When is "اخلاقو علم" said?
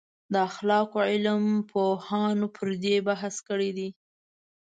0.49-1.43